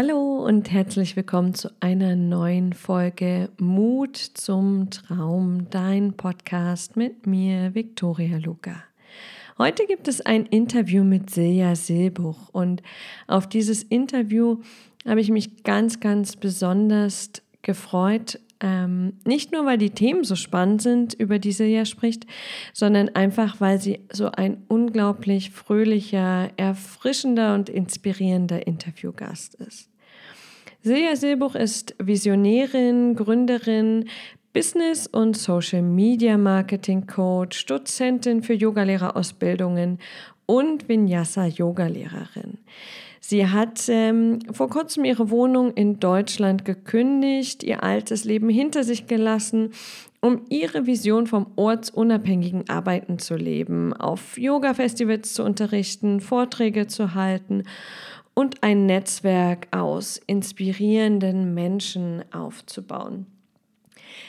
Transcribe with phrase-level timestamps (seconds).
[0.00, 7.74] Hallo und herzlich willkommen zu einer neuen Folge Mut zum Traum, dein Podcast mit mir,
[7.74, 8.84] Viktoria Luca.
[9.58, 12.80] Heute gibt es ein Interview mit Silja Silbuch und
[13.26, 14.60] auf dieses Interview
[15.04, 20.82] habe ich mich ganz, ganz besonders gefreut, ähm, nicht nur, weil die Themen so spannend
[20.82, 22.26] sind, über die Silja spricht,
[22.72, 29.90] sondern einfach, weil sie so ein unglaublich fröhlicher, erfrischender und inspirierender Interviewgast ist.
[30.88, 34.08] Silja Silbuch ist Visionärin, Gründerin,
[34.54, 39.98] Business- und Social Media Marketing Coach, Dozentin für Yogalehrerausbildungen
[40.46, 42.56] und Vinyasa-Yogalehrerin.
[43.20, 49.06] Sie hat ähm, vor kurzem ihre Wohnung in Deutschland gekündigt, ihr altes Leben hinter sich
[49.06, 49.72] gelassen,
[50.22, 57.64] um ihre Vision vom ortsunabhängigen Arbeiten zu leben, auf Yoga-Festivals zu unterrichten, Vorträge zu halten
[58.38, 63.26] und ein Netzwerk aus inspirierenden Menschen aufzubauen.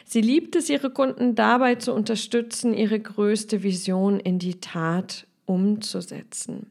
[0.04, 6.66] Sie liebt es, ihre Kunden dabei zu unterstützen, ihre größte Vision in die Tat umzusetzen.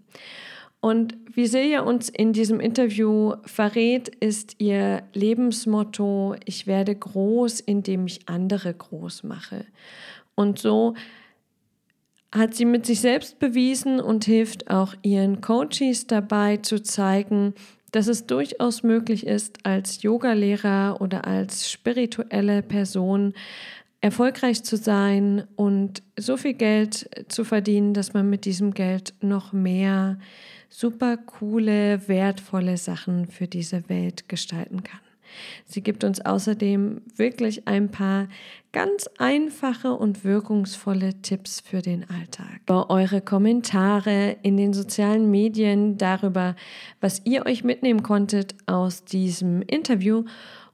[0.80, 8.08] Und wie Silja uns in diesem Interview verrät, ist ihr Lebensmotto, ich werde groß, indem
[8.08, 9.64] ich andere groß mache.
[10.34, 10.95] Und so
[12.32, 17.54] hat sie mit sich selbst bewiesen und hilft auch ihren Coaches dabei zu zeigen,
[17.92, 23.32] dass es durchaus möglich ist, als Yogalehrer oder als spirituelle Person
[24.00, 29.52] erfolgreich zu sein und so viel Geld zu verdienen, dass man mit diesem Geld noch
[29.52, 30.18] mehr
[30.68, 35.00] super coole, wertvolle Sachen für diese Welt gestalten kann.
[35.66, 38.28] Sie gibt uns außerdem wirklich ein paar
[38.72, 42.60] ganz einfache und wirkungsvolle Tipps für den Alltag.
[42.64, 46.54] Über eure Kommentare in den sozialen Medien darüber,
[47.00, 50.24] was ihr euch mitnehmen konntet aus diesem Interview.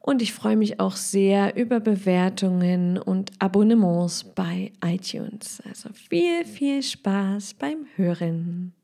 [0.00, 5.62] Und ich freue mich auch sehr über Bewertungen und Abonnements bei iTunes.
[5.66, 8.74] Also viel, viel Spaß beim Hören.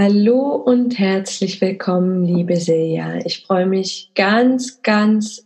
[0.00, 3.16] Hallo und herzlich willkommen, liebe Silja.
[3.24, 5.44] Ich freue mich ganz, ganz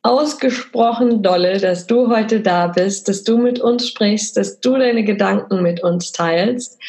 [0.00, 5.04] ausgesprochen dolle, dass du heute da bist, dass du mit uns sprichst, dass du deine
[5.04, 6.80] Gedanken mit uns teilst.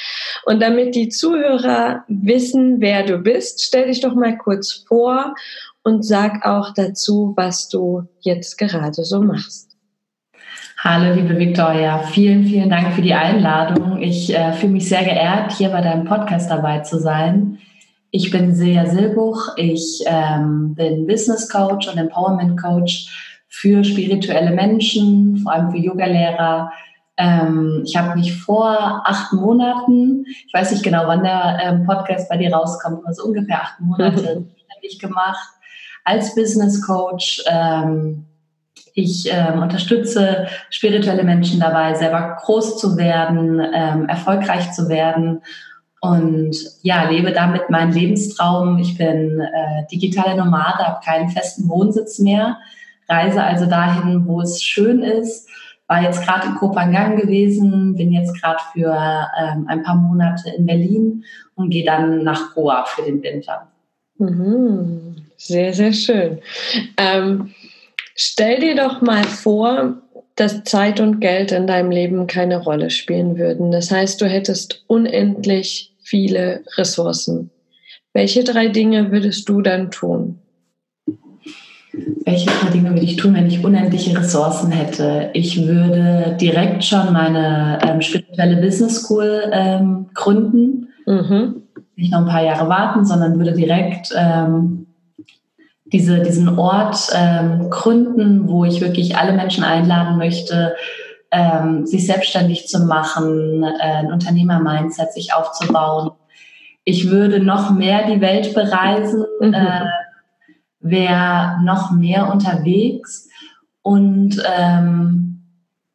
[0.45, 5.35] Und damit die Zuhörer wissen, wer du bist, stell dich doch mal kurz vor
[5.83, 9.72] und sag auch dazu, was du jetzt gerade so machst.
[10.85, 11.99] Hallo, liebe Victoria.
[11.99, 14.01] Vielen, vielen Dank für die Einladung.
[14.01, 17.57] Ich äh, fühle mich sehr geehrt, hier bei deinem Podcast dabei zu sein.
[18.11, 19.55] Ich bin Silja Silbuch.
[19.55, 23.07] Ich ähm, bin Business Coach und Empowerment Coach
[23.47, 26.69] für spirituelle Menschen, vor allem für Yogalehrer.
[27.15, 32.27] Ähm, ich habe mich vor acht Monaten, ich weiß nicht genau, wann der ähm, Podcast
[32.27, 35.47] bei dir rauskommt, also ungefähr acht Monate, selbstständig gemacht
[36.03, 37.41] als Business Coach.
[37.49, 38.25] Ähm,
[38.93, 45.41] ich ähm, unterstütze spirituelle Menschen dabei, selber groß zu werden, ähm, erfolgreich zu werden
[46.03, 48.77] und ja, lebe damit meinen Lebenstraum.
[48.77, 52.57] Ich bin äh, digitale Nomade, habe keinen festen Wohnsitz mehr,
[53.07, 55.47] reise also dahin, wo es schön ist.
[55.87, 60.65] War jetzt gerade in Kopangan gewesen, bin jetzt gerade für ähm, ein paar Monate in
[60.65, 61.23] Berlin
[61.55, 63.67] und gehe dann nach Goa für den Winter.
[64.17, 65.15] Mhm.
[65.37, 66.39] Sehr, sehr schön.
[66.97, 67.53] Ähm,
[68.15, 70.01] Stell dir doch mal vor,
[70.35, 73.71] dass Zeit und Geld in deinem Leben keine Rolle spielen würden.
[73.71, 77.51] Das heißt, du hättest unendlich viele Ressourcen.
[78.13, 80.39] Welche drei Dinge würdest du dann tun?
[82.25, 85.29] Welche drei Dinge würde ich tun, wenn ich unendliche Ressourcen hätte?
[85.33, 90.87] Ich würde direkt schon meine ähm, spirituelle Business School ähm, gründen.
[91.05, 91.63] Mhm.
[91.95, 94.82] Nicht noch ein paar Jahre warten, sondern würde direkt ähm,
[95.93, 100.75] diese, diesen Ort ähm, gründen, wo ich wirklich alle Menschen einladen möchte,
[101.31, 106.11] ähm, sich selbstständig zu machen, äh, ein Unternehmer-Mindset sich aufzubauen.
[106.83, 109.53] Ich würde noch mehr die Welt bereisen, mhm.
[109.53, 109.85] äh,
[110.79, 113.29] wäre noch mehr unterwegs
[113.83, 115.29] und ähm,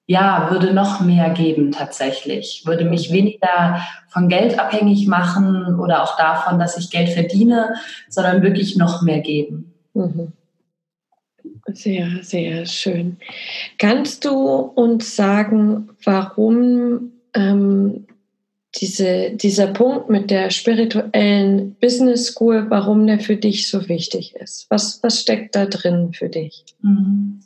[0.06, 2.62] ja, würde noch mehr geben tatsächlich.
[2.64, 7.74] Würde mich weniger von Geld abhängig machen oder auch davon, dass ich Geld verdiene,
[8.08, 9.74] sondern wirklich noch mehr geben.
[9.98, 10.32] Mhm.
[11.66, 13.18] Sehr, sehr schön.
[13.78, 18.06] Kannst du uns sagen, warum ähm,
[18.76, 24.66] diese, dieser Punkt mit der spirituellen Business School, warum der für dich so wichtig ist?
[24.70, 26.64] Was, was steckt da drin für dich?
[26.82, 27.40] Mhm.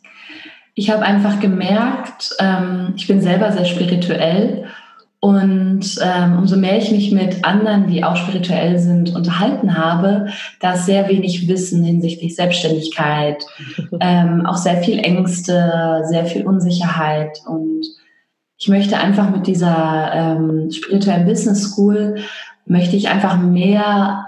[0.75, 4.69] Ich habe einfach gemerkt, ähm, ich bin selber sehr spirituell
[5.25, 10.27] und ähm, umso mehr ich mich mit anderen, die auch spirituell sind, unterhalten habe,
[10.59, 13.47] da ist sehr wenig Wissen hinsichtlich Selbstständigkeit,
[14.01, 17.39] ähm, auch sehr viel Ängste, sehr viel Unsicherheit.
[17.47, 17.83] Und
[18.59, 22.17] ich möchte einfach mit dieser ähm, spirituellen Business School,
[22.67, 24.27] möchte ich einfach mehr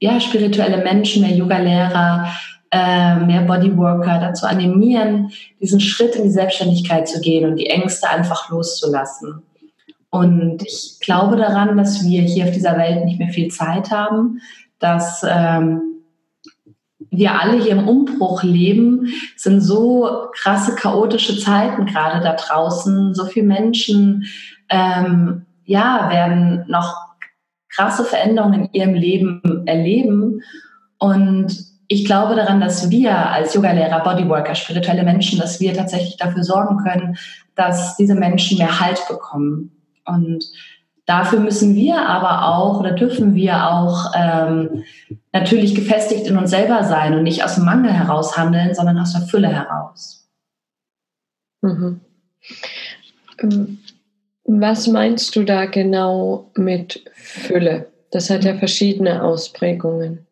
[0.00, 2.28] ja, spirituelle Menschen, mehr Yoga-Lehrer,
[2.70, 5.30] äh, mehr Bodyworker dazu animieren,
[5.60, 9.42] diesen Schritt in die Selbstständigkeit zu gehen und die Ängste einfach loszulassen.
[10.12, 14.40] Und ich glaube daran, dass wir hier auf dieser Welt nicht mehr viel Zeit haben,
[14.78, 15.80] dass ähm,
[17.10, 23.14] wir alle hier im Umbruch leben, es sind so krasse, chaotische Zeiten gerade da draußen.
[23.14, 24.26] So viele Menschen
[24.68, 26.94] ähm, ja, werden noch
[27.70, 30.42] krasse Veränderungen in ihrem Leben erleben.
[30.98, 31.56] Und
[31.88, 36.76] ich glaube daran, dass wir als Yogalehrer, Bodyworker, spirituelle Menschen, dass wir tatsächlich dafür sorgen
[36.84, 37.16] können,
[37.54, 39.70] dass diese Menschen mehr Halt bekommen.
[40.04, 40.44] Und
[41.06, 44.84] dafür müssen wir aber auch oder dürfen wir auch ähm,
[45.32, 49.12] natürlich gefestigt in uns selber sein und nicht aus dem Mangel heraus handeln, sondern aus
[49.12, 50.28] der Fülle heraus.
[51.62, 52.00] Mhm.
[54.44, 57.88] Was meinst du da genau mit Fülle?
[58.10, 60.26] Das hat ja verschiedene Ausprägungen.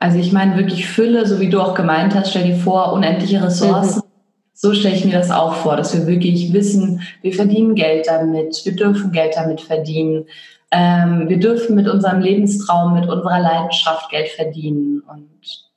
[0.00, 3.42] Also ich meine wirklich Fülle, so wie du auch gemeint hast, stell dir vor, unendliche
[3.42, 4.02] Ressourcen.
[4.60, 8.60] So stelle ich mir das auch vor, dass wir wirklich wissen, wir verdienen Geld damit,
[8.64, 10.26] wir dürfen Geld damit verdienen.
[10.72, 15.00] Ähm, wir dürfen mit unserem Lebenstraum, mit unserer Leidenschaft Geld verdienen.
[15.08, 15.28] Und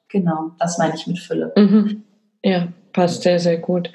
[0.07, 1.54] genau, das meine ich mit Fülle.
[1.56, 2.01] Mhm.
[2.44, 3.92] Ja, passt sehr, sehr gut.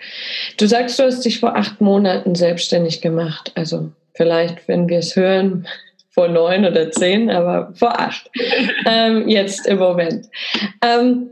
[0.57, 3.51] Du sagst, du hast dich vor acht Monaten selbstständig gemacht.
[3.57, 5.67] Also vielleicht, wenn wir es hören,
[6.11, 8.31] vor neun oder zehn, aber vor acht.
[8.87, 10.27] ähm, jetzt im Moment.
[10.81, 11.31] Ähm,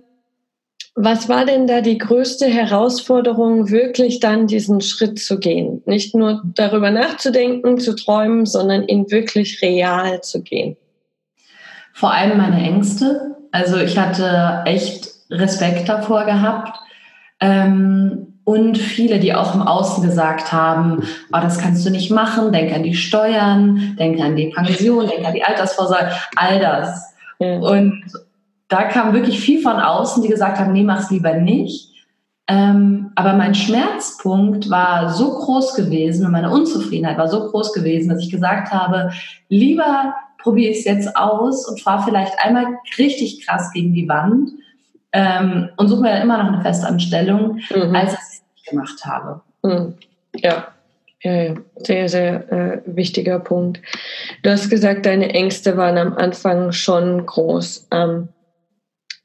[0.96, 5.82] was war denn da die größte Herausforderung, wirklich dann diesen Schritt zu gehen?
[5.86, 10.76] Nicht nur darüber nachzudenken, zu träumen, sondern ihn wirklich real zu gehen?
[11.92, 13.36] Vor allem meine Ängste.
[13.50, 16.78] Also ich hatte echt Respekt davor gehabt.
[17.40, 21.02] Ähm, und viele, die auch im Außen gesagt haben,
[21.32, 25.26] oh, das kannst du nicht machen, denk an die Steuern, denk an die Pension, denk
[25.26, 27.14] an die Altersvorsorge, all das.
[27.38, 27.56] Ja.
[27.58, 28.04] Und
[28.74, 31.92] da kam wirklich viel von außen, die gesagt haben, nee, mach's lieber nicht.
[32.48, 38.08] Ähm, aber mein Schmerzpunkt war so groß gewesen und meine Unzufriedenheit war so groß gewesen,
[38.08, 39.12] dass ich gesagt habe,
[39.48, 42.66] lieber probiere ich es jetzt aus und fahre vielleicht einmal
[42.98, 44.50] richtig krass gegen die Wand
[45.12, 47.94] ähm, und suche mir dann immer noch eine Festanstellung, mhm.
[47.94, 49.40] als dass ich es nicht gemacht habe.
[49.62, 49.94] Mhm.
[50.34, 50.66] Ja.
[51.22, 53.80] Ja, sehr, sehr äh, wichtiger Punkt.
[54.42, 57.88] Du hast gesagt, deine Ängste waren am Anfang schon groß.
[57.92, 58.28] Ähm,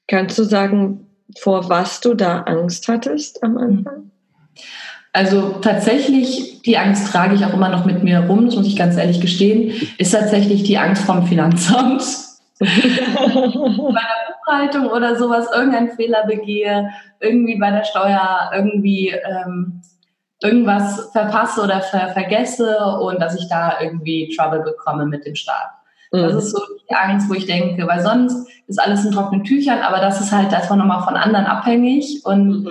[0.09, 1.07] kannst du sagen,
[1.39, 4.11] vor was du da Angst hattest am Anfang?
[5.13, 8.75] Also tatsächlich, die Angst trage ich auch immer noch mit mir rum, das muss ich
[8.75, 12.03] ganz ehrlich gestehen, ist tatsächlich die Angst vom Finanzamt.
[12.59, 16.89] bei der Buchhaltung oder sowas irgendeinen Fehler begehe,
[17.21, 19.81] irgendwie bei der Steuer irgendwie ähm,
[20.41, 25.71] irgendwas verpasse oder ver vergesse und dass ich da irgendwie Trouble bekomme mit dem Staat.
[26.11, 26.21] Mhm.
[26.21, 26.59] Das ist so
[26.89, 30.31] die Angst, wo ich denke, weil sonst ist alles in trockenen Tüchern, aber das ist
[30.31, 32.69] halt einfach nochmal von anderen abhängig und mhm.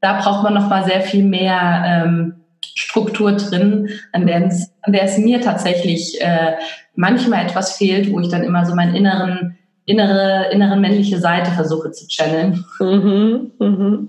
[0.00, 2.34] da braucht man nochmal sehr viel mehr ähm,
[2.74, 6.52] Struktur drin, an der, es, an der es mir tatsächlich äh,
[6.94, 11.92] manchmal etwas fehlt, wo ich dann immer so meinen inneren, innere, innere männliche Seite versuche
[11.92, 12.64] zu channeln.
[12.78, 14.08] Mhm, mhm.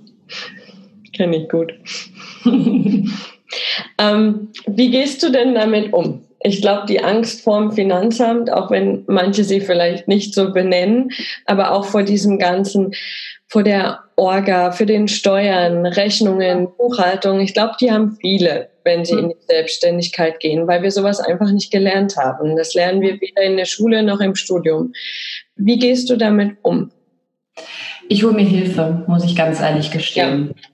[1.13, 1.73] Kenne ich gut.
[3.97, 6.26] ähm, wie gehst du denn damit um?
[6.41, 11.11] Ich glaube, die Angst vorm Finanzamt, auch wenn manche sie vielleicht nicht so benennen,
[11.45, 12.93] aber auch vor diesem ganzen,
[13.47, 19.17] vor der Orga, für den Steuern, Rechnungen, Buchhaltung, ich glaube, die haben viele, wenn sie
[19.17, 22.55] in die Selbstständigkeit gehen, weil wir sowas einfach nicht gelernt haben.
[22.55, 24.93] Das lernen wir weder in der Schule noch im Studium.
[25.55, 26.91] Wie gehst du damit um?
[28.09, 30.53] Ich hole mir Hilfe, muss ich ganz ehrlich gestehen.
[30.55, 30.69] Ja.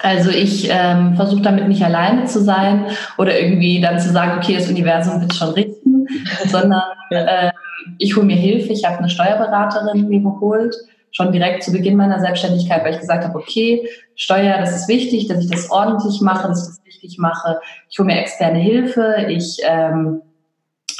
[0.00, 2.86] Also ich ähm, versuche damit nicht alleine zu sein
[3.16, 6.06] oder irgendwie dann zu sagen, okay, das Universum wird schon richten,
[6.46, 7.50] sondern äh,
[7.98, 8.72] ich hole mir Hilfe.
[8.72, 10.76] Ich habe eine Steuerberaterin mir geholt,
[11.10, 15.26] schon direkt zu Beginn meiner Selbstständigkeit, weil ich gesagt habe, okay, Steuer, das ist wichtig,
[15.26, 17.58] dass ich das ordentlich mache, dass ich das richtig mache.
[17.90, 19.26] Ich hole mir externe Hilfe.
[19.28, 20.22] Ich ähm,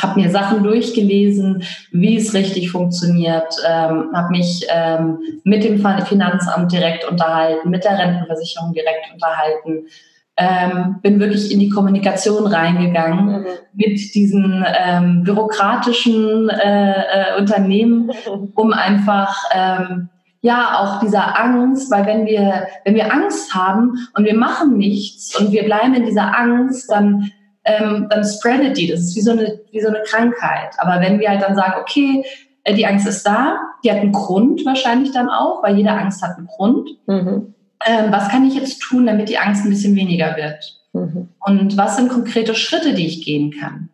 [0.01, 6.73] habe mir Sachen durchgelesen, wie es richtig funktioniert, ähm, habe mich ähm, mit dem Finanzamt
[6.73, 9.87] direkt unterhalten, mit der Rentenversicherung direkt unterhalten,
[10.37, 13.47] ähm, bin wirklich in die Kommunikation reingegangen mhm.
[13.75, 18.13] mit diesen ähm, bürokratischen äh, äh, Unternehmen,
[18.55, 24.25] um einfach ähm, ja, auch dieser Angst, weil wenn wir, wenn wir Angst haben und
[24.25, 27.33] wir machen nichts und wir bleiben in dieser Angst, dann,
[27.69, 28.89] ähm, dann spreadet die.
[28.89, 30.75] Das ist wie so, eine, wie so eine Krankheit.
[30.79, 32.25] Aber wenn wir halt dann sagen, okay,
[32.65, 36.23] äh, die Angst ist da, die hat einen Grund wahrscheinlich dann auch, weil jede Angst
[36.23, 36.89] hat einen Grund.
[37.07, 37.55] Mhm.
[37.87, 40.81] Ähm, was kann ich jetzt tun, damit die Angst ein bisschen weniger wird?
[40.93, 41.29] Mhm.
[41.41, 43.91] Und was sind konkrete Schritte, die ich gehen kann?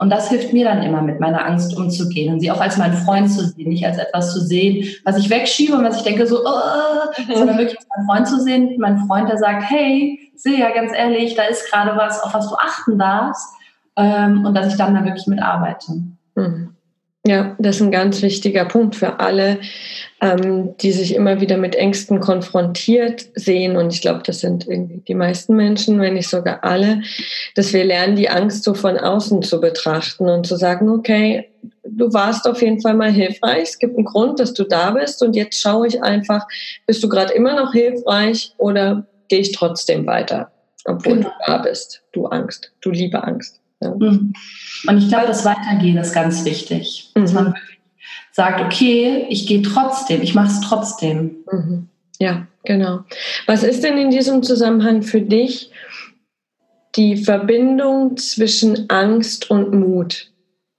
[0.00, 2.94] Und das hilft mir dann immer, mit meiner Angst umzugehen und sie auch als meinen
[2.94, 6.24] Freund zu sehen, nicht als etwas zu sehen, was ich wegschiebe und was ich denke
[6.24, 7.34] so, mhm.
[7.34, 10.92] sondern wirklich als meinen Freund zu sehen, mein Freund, der sagt, hey, sehe ja ganz
[10.94, 13.46] ehrlich, da ist gerade was, auf was du achten darfst
[13.96, 15.92] ähm, und dass ich dann da wirklich mitarbeite.
[16.34, 16.74] Mhm.
[17.26, 19.58] Ja, das ist ein ganz wichtiger Punkt für alle,
[20.22, 23.76] ähm, die sich immer wieder mit Ängsten konfrontiert sehen.
[23.76, 27.02] Und ich glaube, das sind irgendwie die meisten Menschen, wenn nicht sogar alle,
[27.54, 31.50] dass wir lernen, die Angst so von außen zu betrachten und zu sagen, okay,
[31.84, 33.64] du warst auf jeden Fall mal hilfreich.
[33.64, 35.22] Es gibt einen Grund, dass du da bist.
[35.22, 36.46] Und jetzt schaue ich einfach,
[36.86, 40.50] bist du gerade immer noch hilfreich oder gehe ich trotzdem weiter,
[40.84, 41.28] obwohl genau.
[41.28, 43.60] du da bist, du Angst, du liebe Angst.
[43.80, 43.94] Ja.
[43.94, 44.32] Mhm.
[44.86, 47.10] Und ich glaube, das Weitergehen ist ganz wichtig.
[47.14, 47.20] Mhm.
[47.20, 47.54] Dass man
[48.32, 51.36] sagt, okay, ich gehe trotzdem, ich mache es trotzdem.
[51.50, 51.88] Mhm.
[52.18, 53.00] Ja, genau.
[53.46, 55.70] Was ist denn in diesem Zusammenhang für dich
[56.96, 60.30] die Verbindung zwischen Angst und Mut?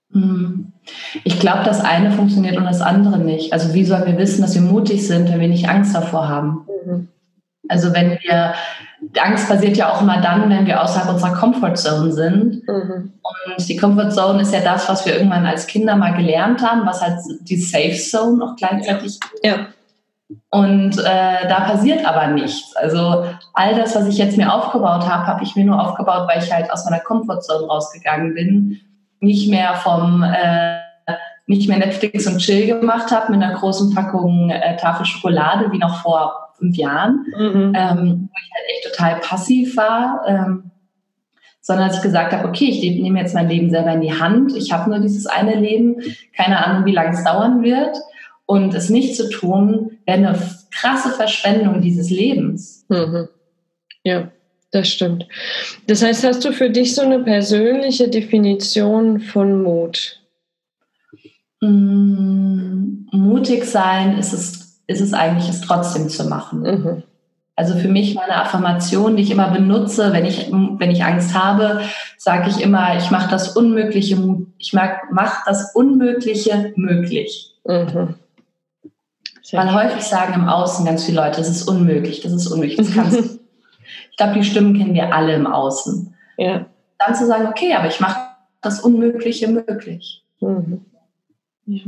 [0.09, 0.73] Mhm.
[1.23, 3.53] Ich glaube, das eine funktioniert und das andere nicht.
[3.53, 6.65] Also wie sollen wir wissen, dass wir mutig sind, wenn wir nicht Angst davor haben?
[6.85, 7.07] Mhm.
[7.69, 8.53] Also wenn wir,
[9.21, 12.67] Angst passiert ja auch immer dann, wenn wir außerhalb unserer Comfortzone sind.
[12.67, 13.13] Mhm.
[13.23, 17.01] Und die Comfortzone ist ja das, was wir irgendwann als Kinder mal gelernt haben, was
[17.01, 19.67] halt die Safe Zone noch gleichzeitig ja.
[20.51, 22.75] Und äh, da passiert aber nichts.
[22.75, 26.43] Also all das, was ich jetzt mir aufgebaut habe, habe ich mir nur aufgebaut, weil
[26.43, 28.79] ich halt aus meiner Comfortzone rausgegangen bin.
[29.21, 30.77] Nicht mehr vom äh,
[31.47, 35.79] nicht mehr Netflix und Chill gemacht habe mit einer großen Packung äh, Tafel Schokolade wie
[35.79, 37.73] noch vor fünf Jahren, mhm.
[37.75, 40.21] ähm, wo ich halt echt total passiv war.
[40.27, 40.71] Ähm,
[41.61, 44.55] sondern als ich gesagt habe, okay, ich nehme jetzt mein Leben selber in die Hand,
[44.55, 45.97] ich habe nur dieses eine Leben,
[46.35, 47.95] keine Ahnung, wie lange es dauern wird.
[48.45, 50.39] Und es nicht zu tun, wäre eine
[50.71, 52.85] krasse Verschwendung dieses Lebens.
[52.89, 53.27] Mhm.
[54.03, 54.31] Ja,
[54.71, 55.27] das stimmt.
[55.85, 60.19] Das heißt, hast du für dich so eine persönliche Definition von Mut?
[61.61, 66.61] Mm, mutig sein ist es ist es eigentlich, es trotzdem zu machen.
[66.61, 67.03] Mhm.
[67.55, 71.81] Also für mich meine Affirmation, die ich immer benutze, wenn ich, wenn ich Angst habe,
[72.17, 74.17] sage ich immer, ich mache das Unmögliche,
[74.57, 77.53] ich mache das Unmögliche möglich.
[77.65, 78.15] Mhm.
[79.51, 82.93] Weil häufig sagen im Außen ganz viele Leute, das ist unmöglich, das ist unmöglich, das
[82.93, 83.23] kannst du.
[84.11, 86.15] ich glaube, die Stimmen kennen wir alle im Außen.
[86.37, 86.65] Ja.
[86.97, 88.21] Dann zu sagen, okay, aber ich mache
[88.61, 90.23] das Unmögliche möglich.
[90.39, 90.85] Mhm.
[91.67, 91.81] Ja.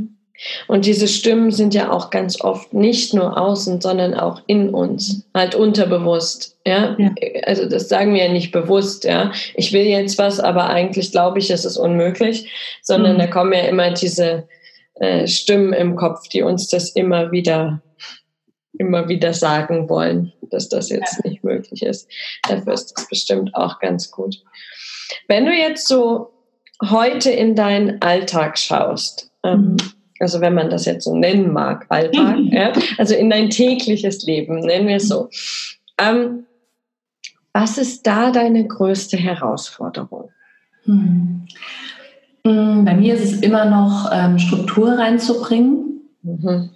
[0.66, 5.24] Und diese Stimmen sind ja auch ganz oft nicht nur außen, sondern auch in uns,
[5.34, 6.58] halt unterbewusst.
[6.66, 6.96] Ja?
[6.98, 7.10] ja.
[7.44, 9.32] Also das sagen wir ja nicht bewusst, ja.
[9.54, 12.50] Ich will jetzt was, aber eigentlich glaube ich, es ist unmöglich,
[12.82, 13.18] sondern mhm.
[13.18, 14.48] da kommen ja immer diese
[14.94, 17.80] äh, Stimmen im Kopf, die uns das immer wieder,
[18.78, 21.30] immer wieder sagen wollen, dass das jetzt ja.
[21.30, 22.10] nicht möglich ist.
[22.48, 24.36] Dafür ist das bestimmt auch ganz gut.
[25.28, 26.30] Wenn du jetzt so
[26.82, 31.86] heute in deinen Alltag schaust, ähm, mhm also wenn man das jetzt so nennen mag,
[31.88, 32.52] Alltag, mhm.
[32.52, 35.28] ja, also in dein tägliches Leben, nennen wir es so.
[35.98, 36.44] Ähm,
[37.52, 40.30] was ist da deine größte Herausforderung?
[40.84, 41.46] Hm.
[42.44, 46.00] Bei mir ist es immer noch ähm, Struktur reinzubringen.
[46.22, 46.70] Mhm.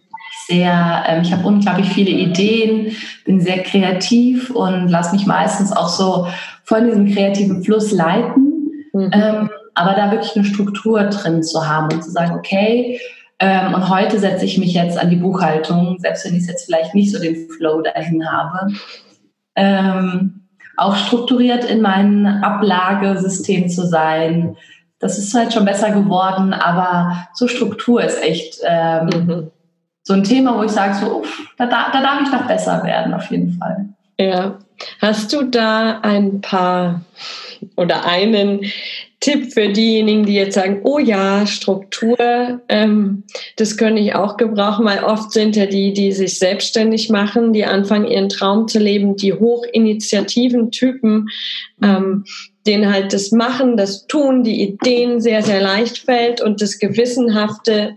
[0.47, 2.93] Sehr, ähm, ich habe unglaublich viele Ideen,
[3.25, 6.29] bin sehr kreativ und lasse mich meistens auch so
[6.65, 8.69] von diesem kreativen Fluss leiten.
[8.93, 9.11] Mhm.
[9.13, 13.01] Ähm, aber da wirklich eine Struktur drin zu haben und zu sagen, okay,
[13.39, 16.95] ähm, und heute setze ich mich jetzt an die Buchhaltung, selbst wenn ich jetzt vielleicht
[16.95, 18.73] nicht so den Flow dahin habe.
[19.55, 24.57] Ähm, auch strukturiert in meinem Ablagesystem zu sein.
[24.99, 29.51] Das ist halt schon besser geworden, aber so Struktur ist echt ähm, mhm.
[30.03, 32.83] so ein Thema, wo ich sage, so, uff, da, da, da darf ich noch besser
[32.85, 33.87] werden, auf jeden Fall.
[34.19, 34.59] Ja.
[35.01, 37.03] Hast du da ein paar
[37.77, 38.61] oder einen
[39.21, 43.25] Tipp für diejenigen, die jetzt sagen, oh ja, Struktur, ähm,
[43.57, 47.65] das könnte ich auch gebrauchen, weil oft sind ja die, die sich selbstständig machen, die
[47.65, 51.29] anfangen, ihren Traum zu leben, die hochinitiativen Typen,
[51.83, 52.25] ähm,
[52.67, 57.97] denen halt das Machen, das Tun, die Ideen sehr, sehr leicht fällt und das Gewissenhafte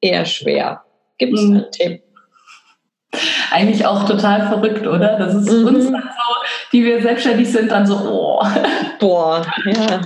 [0.00, 0.82] eher schwer.
[1.18, 1.52] Gibt es mhm.
[1.52, 2.02] einen Tipp?
[3.50, 5.16] Eigentlich auch total verrückt, oder?
[5.18, 5.66] Das ist mhm.
[5.66, 6.34] uns dann so,
[6.72, 8.44] die wir selbstständig sind, dann so, oh.
[8.98, 10.00] Boah, ja.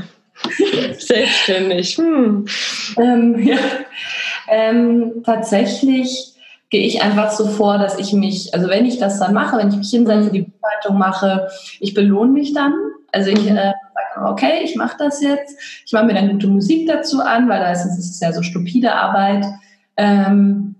[0.98, 1.96] Selbstständig.
[1.96, 2.46] Hm.
[2.98, 3.58] Ähm, ja.
[4.48, 6.34] ähm, tatsächlich
[6.70, 9.68] gehe ich einfach so vor, dass ich mich, also wenn ich das dann mache, wenn
[9.68, 11.48] ich mich hinsetze, die Buchhaltung mache,
[11.80, 12.72] ich belohne mich dann.
[13.12, 13.56] Also ich mhm.
[13.56, 13.72] äh,
[14.14, 15.56] sage, okay, ich mache das jetzt.
[15.84, 18.94] Ich mache mir dann gute Musik dazu an, weil da ist es ja so stupide
[18.94, 19.44] Arbeit.
[19.96, 20.76] Ähm,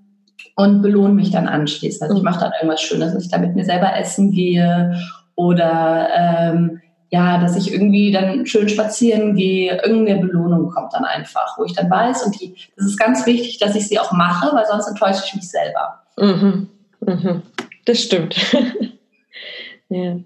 [0.56, 2.02] und belohne mich dann anschließend.
[2.02, 2.30] Also ich mhm.
[2.30, 4.94] mache dann irgendwas Schönes, dass ich da mit mir selber essen gehe
[5.34, 9.80] oder ähm, ja, dass ich irgendwie dann schön spazieren gehe.
[9.82, 13.58] Irgendeine Belohnung kommt dann einfach, wo ich dann weiß, und die, das ist ganz wichtig,
[13.58, 16.02] dass ich sie auch mache, weil sonst enttäusche ich mich selber.
[16.16, 16.68] Mhm.
[17.00, 17.42] Mhm.
[17.84, 18.36] Das stimmt.
[19.88, 20.16] ja.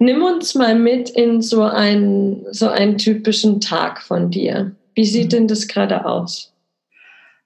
[0.00, 4.72] Nimm uns mal mit in so einen, so einen typischen Tag von dir.
[4.94, 6.52] Wie sieht denn das gerade aus?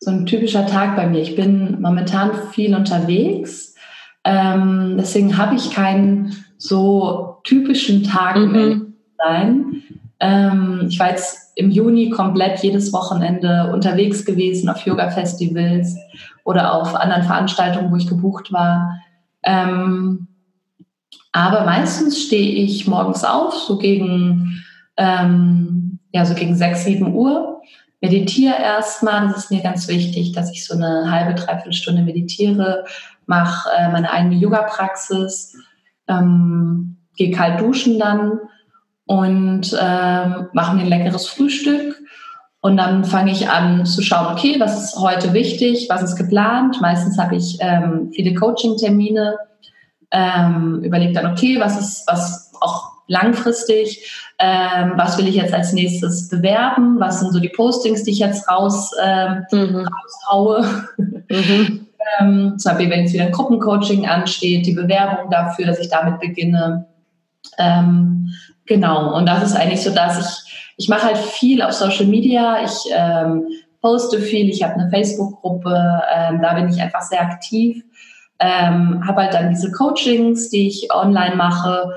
[0.01, 1.21] So ein typischer Tag bei mir.
[1.21, 3.75] Ich bin momentan viel unterwegs.
[4.25, 8.95] Ähm, deswegen habe ich keinen so typischen Tag mhm.
[9.17, 9.83] sein.
[10.21, 15.97] Ähm, ich war jetzt im Juni komplett jedes Wochenende unterwegs gewesen auf Yoga-Festivals
[16.45, 19.01] oder auf anderen Veranstaltungen, wo ich gebucht war.
[19.43, 20.29] Ähm,
[21.33, 24.65] aber meistens stehe ich morgens auf, so gegen,
[24.97, 27.61] ähm, ja, so gegen 6, 7 Uhr,
[28.01, 29.29] meditiere erstmal.
[29.29, 32.85] Das ist mir ganz wichtig, dass ich so eine halbe, dreiviertel Stunde meditiere,
[33.27, 35.57] mache äh, meine eigene Yoga-Praxis
[36.09, 38.41] ähm, gehe kalt duschen dann
[39.07, 41.97] und ähm, mache mir ein leckeres Frühstück.
[42.61, 46.81] Und dann fange ich an zu schauen, okay, was ist heute wichtig, was ist geplant.
[46.81, 49.37] Meistens habe ich ähm, viele Coaching-Termine.
[50.11, 55.73] Ähm, überlege dann, okay, was ist was auch langfristig, ähm, was will ich jetzt als
[55.73, 59.89] nächstes bewerben, was sind so die Postings, die ich jetzt raus, ähm, mhm.
[59.89, 60.67] raushaue.
[61.29, 61.88] Mhm.
[62.21, 66.21] Ähm, zum Beispiel, wenn jetzt wieder ein Gruppencoaching ansteht, die Bewerbung dafür, dass ich damit
[66.21, 66.87] beginne.
[67.59, 68.31] Ähm,
[68.67, 72.63] genau, und das ist eigentlich so, dass ich, ich mache halt viel auf Social Media,
[72.65, 73.47] ich ähm,
[73.81, 77.83] poste viel, ich habe eine Facebook-Gruppe, ähm, da bin ich einfach sehr aktiv,
[78.39, 81.93] ähm, habe halt dann diese Coachings, die ich online mache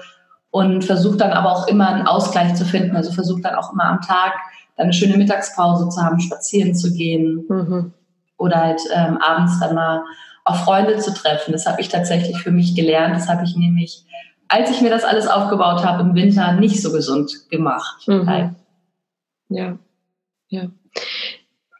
[0.49, 3.85] und versuche dann aber auch immer einen Ausgleich zu finden, also versuche dann auch immer
[3.85, 4.33] am Tag
[4.77, 7.45] dann eine schöne Mittagspause zu haben, spazieren zu gehen.
[7.47, 7.93] Mhm
[8.41, 10.03] oder halt ähm, abends dann mal
[10.43, 11.51] auf Freunde zu treffen.
[11.51, 13.15] Das habe ich tatsächlich für mich gelernt.
[13.15, 14.03] Das habe ich nämlich,
[14.47, 18.07] als ich mir das alles aufgebaut habe, im Winter nicht so gesund gemacht.
[18.07, 18.55] Mhm.
[19.49, 19.77] Ja,
[20.49, 20.67] ja.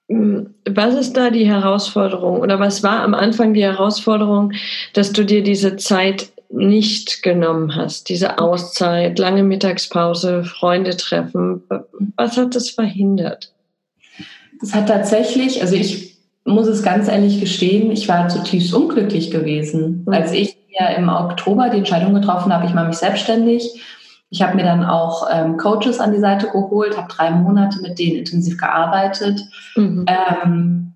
[0.08, 4.54] Hm, was ist da die Herausforderung oder was war am Anfang die Herausforderung,
[4.94, 11.64] dass du dir diese Zeit nicht genommen hast, diese Auszeit, lange Mittagspause, Freunde treffen?
[12.18, 13.54] Was hat das verhindert?
[14.60, 16.11] Das hat tatsächlich, also ich
[16.46, 20.04] muss es ganz ehrlich gestehen, ich war zutiefst unglücklich gewesen.
[20.06, 20.14] Mhm.
[20.14, 23.82] Als ich ja im Oktober die Entscheidung getroffen habe, ich mache mich selbstständig.
[24.30, 28.00] Ich habe mir dann auch ähm, Coaches an die Seite geholt, habe drei Monate mit
[28.00, 29.42] denen intensiv gearbeitet.
[29.76, 30.06] Mhm.
[30.08, 30.91] Ähm,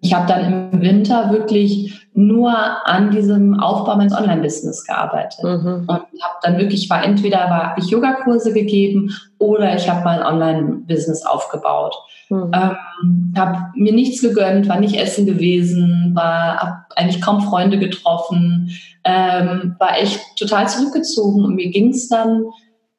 [0.00, 2.54] ich habe dann im Winter wirklich nur
[2.86, 5.84] an diesem Aufbau meines Online-Business gearbeitet mhm.
[5.86, 11.26] und habe dann wirklich war entweder war ich Yogakurse gegeben oder ich habe mein Online-Business
[11.26, 11.94] aufgebaut.
[12.28, 12.50] Mhm.
[12.54, 18.70] Ähm, habe mir nichts gegönnt, war nicht essen gewesen, war eigentlich kaum Freunde getroffen,
[19.04, 22.44] ähm, war echt total zurückgezogen und mir ging es dann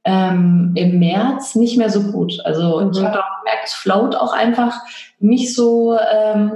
[0.07, 2.39] ähm, im März nicht mehr so gut.
[2.45, 2.91] Also mhm.
[2.91, 4.73] ich habe auch gemerkt, es float auch einfach
[5.19, 6.53] nicht so, ähm,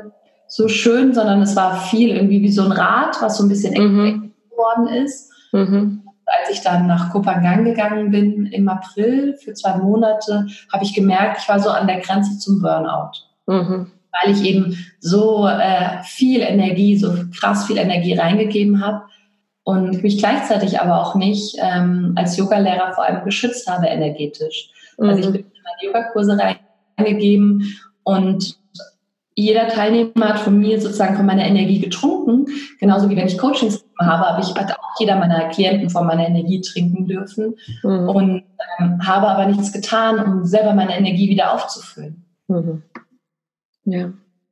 [0.48, 3.74] so schön, sondern es war viel irgendwie wie so ein Rad, was so ein bisschen
[3.74, 4.06] mhm.
[4.06, 5.32] eng geworden ist.
[5.52, 6.04] Mhm.
[6.26, 11.40] Als ich dann nach Kopangan gegangen bin im April für zwei Monate, habe ich gemerkt,
[11.42, 13.12] ich war so an der Grenze zum Burnout.
[13.48, 13.92] Mhm.
[14.22, 19.04] Weil ich eben so äh, viel Energie, so krass viel Energie reingegeben habe
[19.63, 24.71] und mich gleichzeitig aber auch nicht ähm, als Yogalehrer vor allem geschützt habe energetisch.
[24.97, 25.10] Mhm.
[25.10, 25.34] Also ich mhm.
[25.34, 26.38] bin in meine Yogakurse
[26.97, 28.60] reingegeben und
[29.36, 32.47] jeder Teilnehmer hat von mir sozusagen von meiner Energie getrunken.
[32.80, 36.28] Genauso wie wenn ich Coachings habe, habe ich hatte auch jeder meiner Klienten von meiner
[36.28, 38.10] Energie trinken dürfen mhm.
[38.10, 38.43] und
[38.80, 42.26] ähm, habe aber nichts getan, um selber meine Energie wieder aufzufüllen.
[42.47, 42.84] Mhm.
[43.86, 44.12] Ja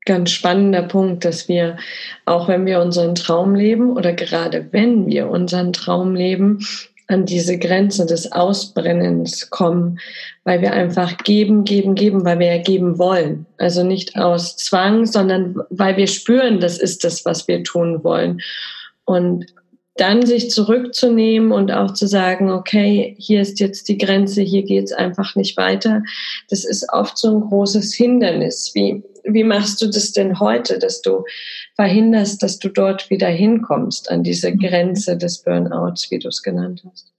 [0.10, 1.78] ganz spannender Punkt, dass wir,
[2.26, 6.66] auch wenn wir unseren Traum leben oder gerade wenn wir unseren Traum leben,
[7.08, 10.00] an diese Grenze des Ausbrennens kommen,
[10.46, 13.46] weil wir einfach geben, geben, geben, weil wir ja geben wollen.
[13.60, 18.42] Also nicht aus Zwang, sondern weil wir spüren, das ist das, was wir tun wollen.
[19.06, 19.46] Und
[20.00, 24.86] dann sich zurückzunehmen und auch zu sagen, okay, hier ist jetzt die Grenze, hier geht
[24.86, 26.04] es einfach nicht weiter,
[26.50, 28.72] das ist oft so ein großes Hindernis.
[28.74, 31.26] Wie, wie machst du das denn heute, dass du
[31.76, 34.60] verhinderst, dass du dort wieder hinkommst an diese mhm.
[34.60, 37.12] Grenze des Burnouts, wie du es genannt hast?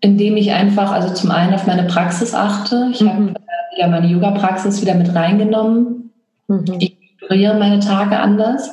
[0.00, 2.90] Indem ich einfach, also zum einen auf meine Praxis achte.
[2.92, 3.08] Ich mhm.
[3.08, 6.10] habe äh, wieder meine Yoga-Praxis wieder mit reingenommen.
[6.48, 6.64] Mhm.
[6.80, 8.70] Ich strukturiere meine Tage anders.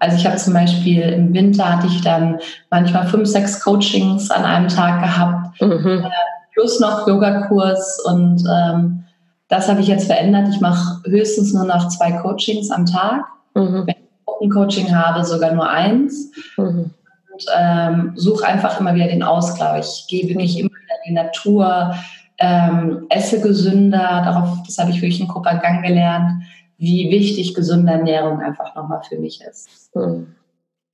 [0.00, 2.38] Also ich habe zum Beispiel im Winter hatte ich dann
[2.70, 6.04] manchmal fünf, sechs Coachings an einem Tag gehabt, mhm.
[6.04, 6.10] Äh,
[6.54, 9.04] plus noch Yogakurs und ähm,
[9.48, 10.48] das habe ich jetzt verändert.
[10.50, 13.22] Ich mache höchstens nur noch zwei Coachings am Tag.
[13.54, 13.86] Mhm.
[13.86, 16.32] Wenn ich ein Coaching habe, sogar nur eins.
[16.56, 16.90] Mhm.
[17.32, 19.86] Und ähm, suche einfach immer wieder den Ausgleich.
[19.86, 21.94] Ich gehe wirklich immer wieder in die Natur,
[22.38, 24.22] ähm, esse gesünder.
[24.24, 26.42] Darauf, das habe ich wirklich in Kopenhagen gelernt
[26.78, 29.90] wie wichtig gesunde Ernährung einfach nochmal für mich ist.
[29.94, 30.34] Hm.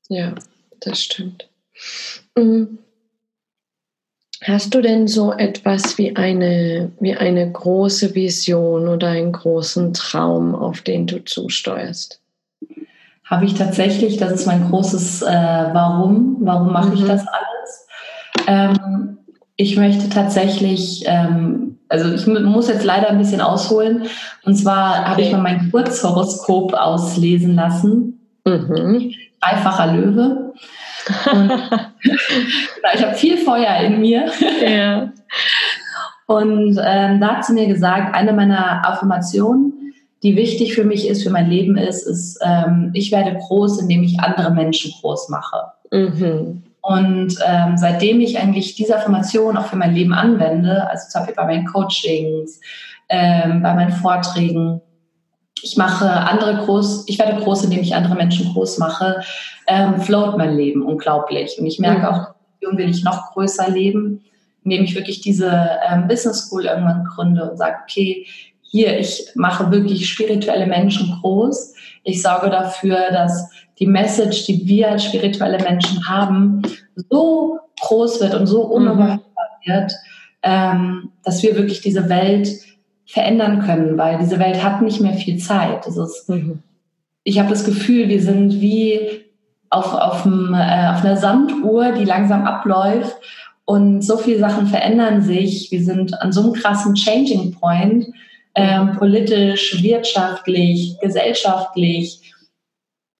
[0.08, 0.34] Ja,
[0.80, 1.48] das stimmt.
[2.36, 2.78] Hm.
[4.44, 10.54] Hast du denn so etwas wie eine, wie eine große Vision oder einen großen Traum,
[10.54, 12.20] auf den du zusteuerst?
[13.24, 16.38] Habe ich tatsächlich, das ist mein großes äh, Warum.
[16.40, 16.94] Warum mache mhm.
[16.94, 17.86] ich das alles?
[18.48, 19.18] Ähm,
[19.56, 24.04] ich möchte tatsächlich ähm, also ich muss jetzt leider ein bisschen ausholen.
[24.44, 25.10] Und zwar okay.
[25.10, 28.18] habe ich mal mein Kurzhoroskop auslesen lassen.
[28.46, 29.12] Mhm.
[29.40, 30.54] Dreifacher Löwe.
[31.30, 31.52] Und
[32.94, 34.30] ich habe viel Feuer in mir.
[34.66, 35.12] Ja.
[36.26, 41.22] Und ähm, da hat sie mir gesagt, eine meiner Affirmationen, die wichtig für mich ist,
[41.22, 45.72] für mein Leben ist, ist, ähm, ich werde groß, indem ich andere Menschen groß mache.
[45.90, 46.62] Mhm.
[46.82, 51.36] Und ähm, seitdem ich eigentlich diese Affirmation auch für mein Leben anwende, also zum Beispiel
[51.36, 52.60] bei meinen Coachings,
[53.08, 54.80] ähm, bei meinen Vorträgen,
[55.62, 59.22] ich mache andere groß, ich werde groß, indem ich andere Menschen groß mache,
[59.68, 61.56] ähm, float mein Leben unglaublich.
[61.58, 62.06] Und ich merke mhm.
[62.06, 64.24] auch, will ich noch größer leben,
[64.64, 68.26] indem ich wirklich diese ähm, Business School irgendwann gründe und sage, okay,
[68.62, 71.74] hier, ich mache wirklich spirituelle Menschen groß.
[72.04, 76.62] Ich sorge dafür, dass die Message, die wir als spirituelle Menschen haben,
[77.10, 78.72] so groß wird und so mhm.
[78.72, 79.92] unüberhörbar wird,
[80.42, 82.48] ähm, dass wir wirklich diese Welt
[83.06, 85.86] verändern können, weil diese Welt hat nicht mehr viel Zeit.
[85.86, 86.62] Das ist, mhm.
[87.24, 89.22] Ich habe das Gefühl, wir sind wie
[89.70, 93.16] auf, auf, dem, äh, auf einer Sanduhr, die langsam abläuft
[93.64, 95.70] und so viele Sachen verändern sich.
[95.70, 98.06] Wir sind an so einem krassen Changing Point,
[98.54, 102.31] ähm, politisch, wirtschaftlich, gesellschaftlich,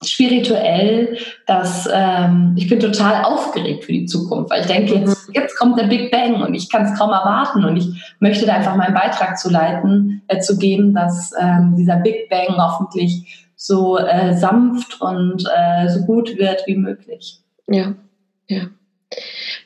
[0.07, 5.33] spirituell, dass ähm, ich bin total aufgeregt für die Zukunft, weil ich denke, jetzt, mhm.
[5.33, 7.87] jetzt kommt der Big Bang und ich kann es kaum erwarten und ich
[8.19, 12.55] möchte da einfach meinen Beitrag zu leiten, äh, zu geben, dass ähm, dieser Big Bang
[12.57, 17.39] hoffentlich so äh, sanft und äh, so gut wird wie möglich.
[17.67, 17.95] Ja,
[18.47, 18.63] ja.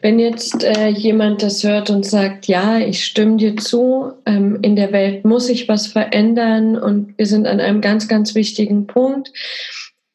[0.02, 4.76] Wenn jetzt äh, jemand das hört und sagt, ja, ich stimme dir zu, ähm, in
[4.76, 9.32] der Welt muss sich was verändern und wir sind an einem ganz, ganz wichtigen Punkt,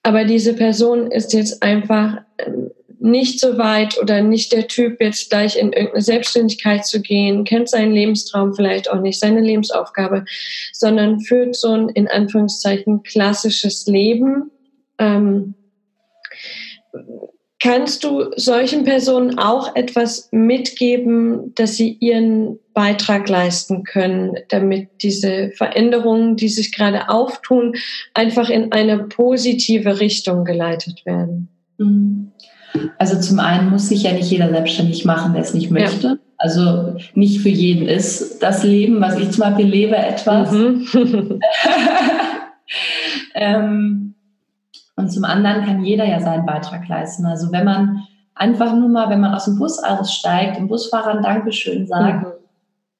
[0.03, 5.29] aber diese Person ist jetzt einfach ähm, nicht so weit oder nicht der Typ, jetzt
[5.29, 10.25] gleich in irgendeine Selbstständigkeit zu gehen, kennt seinen Lebenstraum vielleicht auch nicht, seine Lebensaufgabe,
[10.73, 14.53] sondern führt so ein in Anführungszeichen klassisches Leben.
[14.99, 15.55] Ähm,
[17.62, 25.53] Kannst du solchen Personen auch etwas mitgeben, dass sie ihren Beitrag leisten können, damit diese
[25.57, 27.75] Veränderungen, die sich gerade auftun,
[28.14, 31.48] einfach in eine positive Richtung geleitet werden?
[31.79, 32.33] Mhm.
[32.98, 36.07] Also zum einen muss sich ja nicht jeder selbstständig machen, der es nicht möchte.
[36.07, 36.16] Ja.
[36.38, 40.51] Also nicht für jeden ist das Leben, was ich zum Beispiel lebe, etwas.
[40.51, 40.88] Mhm.
[43.35, 44.14] ähm,
[44.97, 47.27] und zum anderen kann jeder ja seinen Beitrag leisten.
[47.27, 51.23] Also wenn man einfach nur mal, wenn man aus dem Bus aussteigt, dem Busfahrer ein
[51.23, 52.33] Dankeschön sagt, mhm.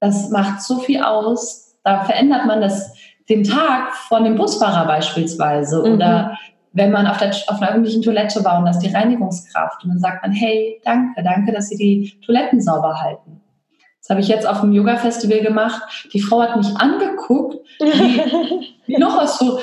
[0.01, 1.77] das macht so viel aus.
[1.85, 2.95] Da verändert man das,
[3.29, 5.81] den Tag von dem Busfahrer beispielsweise.
[5.81, 5.95] Mhm.
[5.95, 6.39] Oder
[6.73, 9.91] wenn man auf, der, auf einer öffentlichen Toilette war und das ist die Reinigungskraft und
[9.91, 13.43] dann sagt man, hey, danke, danke, dass Sie die Toiletten sauber halten.
[14.01, 16.09] Das habe ich jetzt auf dem Yoga-Festival gemacht.
[16.13, 19.61] Die Frau hat mich angeguckt, wie, wie noch was so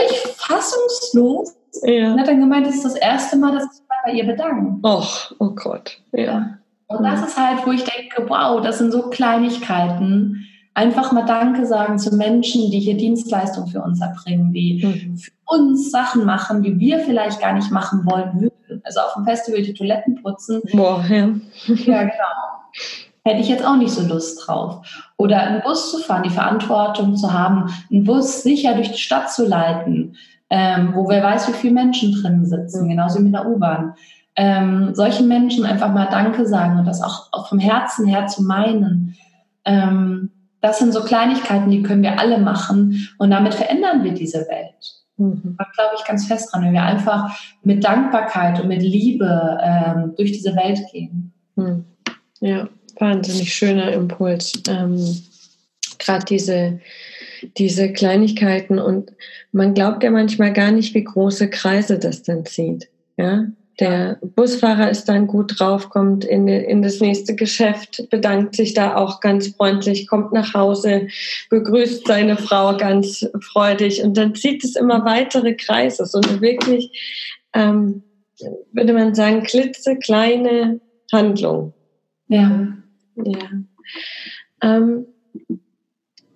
[0.00, 1.56] völlig fassungslos.
[1.82, 2.12] Ja.
[2.12, 4.86] Und hat dann gemeint, das ist das erste Mal, dass ich mich bei ihr bedanke.
[4.86, 6.00] Och, oh Gott.
[6.12, 6.58] Ja.
[6.88, 10.46] Und das ist halt, wo ich denke, wow, das sind so Kleinigkeiten.
[10.74, 15.16] Einfach mal Danke sagen zu Menschen, die hier Dienstleistung für uns erbringen, die mhm.
[15.16, 18.82] für uns Sachen machen, die wir vielleicht gar nicht machen wollen würden.
[18.84, 20.62] Also auf dem Festival die Toiletten putzen.
[20.72, 21.28] Boah, ja.
[21.66, 22.50] Ja, genau
[23.30, 24.86] hätte ich jetzt auch nicht so Lust drauf.
[25.16, 29.30] Oder einen Bus zu fahren, die Verantwortung zu haben, einen Bus sicher durch die Stadt
[29.32, 30.16] zu leiten,
[30.50, 33.94] ähm, wo wer weiß, wie viele Menschen drin sitzen, genauso wie mit der U-Bahn.
[34.36, 38.42] Ähm, solchen Menschen einfach mal Danke sagen und das auch, auch vom Herzen her zu
[38.42, 39.16] meinen.
[39.64, 44.40] Ähm, das sind so Kleinigkeiten, die können wir alle machen und damit verändern wir diese
[44.48, 45.02] Welt.
[45.16, 45.56] Mhm.
[45.58, 50.14] Da glaube ich ganz fest dran, wenn wir einfach mit Dankbarkeit und mit Liebe ähm,
[50.16, 51.32] durch diese Welt gehen.
[51.56, 51.84] Mhm.
[52.40, 52.68] Ja
[53.00, 54.52] wahnsinnig schöner Impuls.
[54.68, 55.22] Ähm,
[55.98, 56.80] Gerade diese,
[57.58, 59.12] diese Kleinigkeiten und
[59.52, 62.88] man glaubt ja manchmal gar nicht, wie große Kreise das dann zieht.
[63.16, 63.46] Ja,
[63.80, 68.94] der Busfahrer ist dann gut drauf, kommt in, in das nächste Geschäft, bedankt sich da
[68.96, 71.08] auch ganz freundlich, kommt nach Hause,
[71.48, 76.04] begrüßt seine Frau ganz freudig und dann zieht es immer weitere Kreise.
[76.04, 78.02] So eine wirklich, ähm,
[78.72, 81.72] würde man sagen, klitzekleine Handlung.
[82.28, 82.79] Ja.
[83.24, 83.48] Ja.
[84.62, 85.06] Ähm,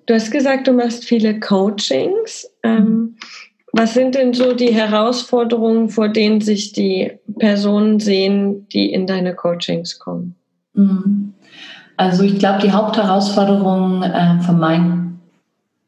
[0.07, 2.51] du hast gesagt, du machst viele Coachings.
[2.63, 3.17] Ähm,
[3.73, 9.35] was sind denn so die Herausforderungen, vor denen sich die Personen sehen, die in deine
[9.35, 10.37] Coachings kommen?
[10.75, 11.35] Mhm.
[11.97, 15.21] Also ich glaube, die Hauptherausforderung äh, von meinen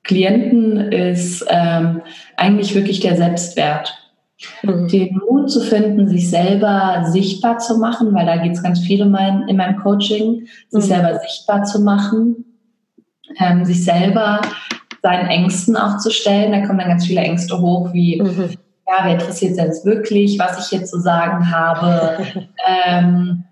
[0.02, 2.02] Klienten ist ähm,
[2.36, 4.05] eigentlich wirklich der Selbstwert.
[4.62, 4.88] Mhm.
[4.88, 9.00] Den Mut zu finden, sich selber sichtbar zu machen, weil da geht es ganz viel
[9.00, 10.88] in, mein, in meinem Coaching, sich mhm.
[10.88, 12.44] selber sichtbar zu machen,
[13.38, 14.40] ähm, sich selber
[15.02, 16.52] seinen Ängsten auch zu stellen.
[16.52, 18.50] Da kommen dann ganz viele Ängste hoch, wie, mhm.
[18.86, 22.18] ja, wer interessiert denn wirklich, was ich jetzt zu sagen habe?
[22.66, 23.44] ähm,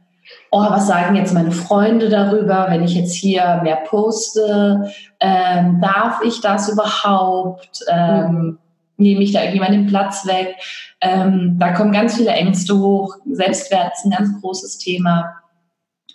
[0.51, 4.91] oh, was sagen jetzt meine Freunde darüber, wenn ich jetzt hier mehr poste?
[5.21, 7.81] Ähm, darf ich das überhaupt?
[7.91, 8.59] Ähm, mhm.
[8.97, 10.57] Nehme ich da irgendjemand den Platz weg?
[11.01, 13.17] Ähm, da kommen ganz viele Ängste hoch.
[13.31, 15.35] Selbstwert ist ein ganz großes Thema.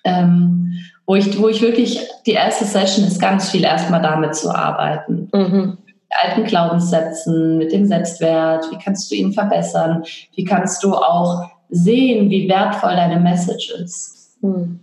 [0.05, 0.73] Ähm,
[1.05, 5.27] wo ich, wo ich wirklich, die erste Session ist ganz viel erstmal damit zu arbeiten.
[5.33, 5.77] Mhm.
[5.85, 10.03] Mit alten Glaubenssätzen, mit dem Selbstwert, wie kannst du ihn verbessern,
[10.35, 14.37] wie kannst du auch sehen, wie wertvoll deine Message ist.
[14.41, 14.79] Mhm.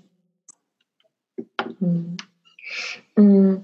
[3.16, 3.62] Mhm.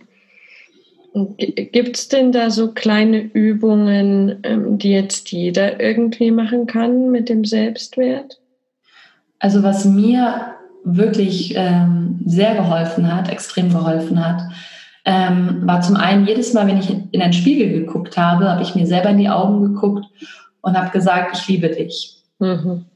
[1.14, 7.28] Gibt es denn da so kleine Übungen, ähm, die jetzt jeder irgendwie machen kann mit
[7.28, 8.40] dem Selbstwert?
[9.38, 14.42] Also was mir wirklich ähm, sehr geholfen hat, extrem geholfen hat,
[15.04, 18.74] ähm, war zum einen jedes Mal, wenn ich in einen Spiegel geguckt habe, habe ich
[18.74, 20.06] mir selber in die Augen geguckt
[20.60, 22.22] und habe gesagt, ich liebe dich.
[22.38, 22.86] Mhm.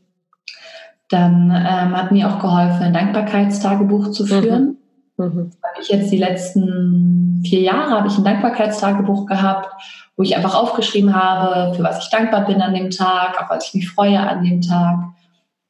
[1.11, 4.65] Dann ähm, hat mir auch geholfen, ein Dankbarkeitstagebuch zu führen.
[4.65, 4.77] Mhm.
[5.17, 5.51] Mhm.
[5.81, 9.71] Ich jetzt die letzten vier Jahre habe ich ein Dankbarkeitstagebuch gehabt,
[10.17, 13.69] wo ich einfach aufgeschrieben habe, für was ich dankbar bin an dem Tag, auf was
[13.69, 14.99] ich mich freue an dem Tag.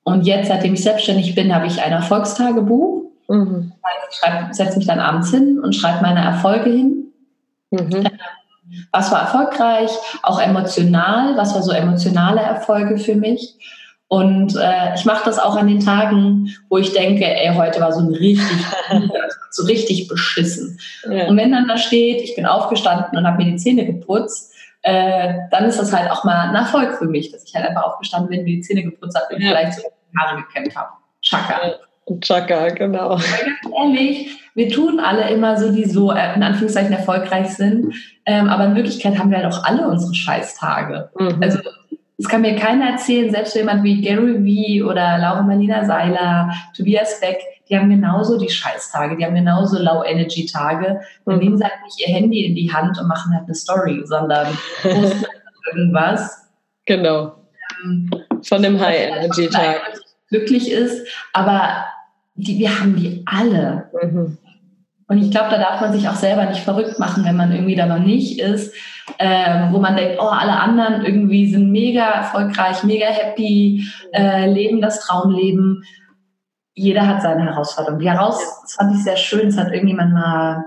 [0.04, 3.04] Und jetzt, seitdem ich selbstständig bin, habe ich ein Erfolgstagebuch.
[3.28, 3.72] Mhm.
[4.10, 7.12] Ich setze mich dann abends hin und schreibe meine Erfolge hin.
[7.70, 8.08] Mhm.
[8.92, 9.90] Was war erfolgreich,
[10.22, 13.54] auch emotional, was war so emotionale Erfolge für mich.
[14.08, 17.92] Und äh, ich mache das auch an den Tagen, wo ich denke, ey, heute war
[17.92, 18.64] so ein richtig,
[19.50, 20.78] so richtig beschissen.
[21.10, 21.26] Ja.
[21.26, 25.34] Und wenn dann da steht, ich bin aufgestanden und habe mir die Zähne geputzt, äh,
[25.50, 28.30] dann ist das halt auch mal ein Erfolg für mich, dass ich halt einfach aufgestanden
[28.30, 29.48] bin, mir die Zähne geputzt habe und ja.
[29.50, 29.82] vielleicht so
[30.16, 30.90] Haare gekämmt habe.
[31.20, 31.74] Chaka.
[32.20, 33.10] Chaka, genau.
[33.10, 37.92] Aber ganz ehrlich, wir tun alle immer so, die so äh, in Anführungszeichen erfolgreich sind.
[38.24, 41.10] Ähm, aber in Wirklichkeit haben wir halt auch alle unsere Scheißtage.
[41.18, 41.42] Mhm.
[41.42, 41.58] Also
[42.18, 47.20] es kann mir keiner erzählen, selbst jemand wie Gary Vee oder Laura Marlina Seiler, Tobias
[47.20, 51.00] Beck, die haben genauso die Scheißtage, die haben genauso Low-Energy-Tage.
[51.26, 51.38] Mhm.
[51.38, 54.46] nehmen sie halt nicht ihr Handy in die Hand und machen halt eine Story, sondern
[54.82, 55.26] posten
[55.72, 56.48] irgendwas.
[56.86, 57.34] Genau.
[57.84, 58.10] Ähm,
[58.42, 59.80] Von dem High-Energy-Tag
[60.28, 61.84] glücklich ist, aber
[62.34, 63.90] die, wir haben die alle.
[64.02, 64.38] Mhm.
[65.08, 67.76] Und ich glaube, da darf man sich auch selber nicht verrückt machen, wenn man irgendwie
[67.76, 68.74] da noch nicht ist,
[69.18, 74.80] äh, wo man denkt, oh, alle anderen irgendwie sind mega erfolgreich, mega happy, äh, leben
[74.80, 75.84] das Traumleben.
[76.74, 78.00] Jeder hat seine Herausforderung.
[78.00, 80.64] Die heraus, das fand ich sehr schön, das hat irgendjemand mal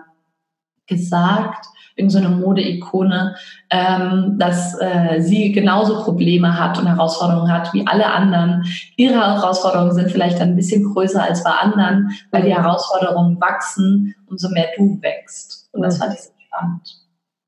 [0.87, 1.65] gesagt,
[1.99, 3.35] irgendeine so Modeikone,
[3.69, 8.63] ähm, dass äh, sie genauso Probleme hat und Herausforderungen hat wie alle anderen.
[8.95, 14.49] Ihre Herausforderungen sind vielleicht ein bisschen größer als bei anderen, weil die Herausforderungen wachsen, umso
[14.49, 15.69] mehr du wächst.
[15.73, 16.97] Und das fand ich sehr spannend.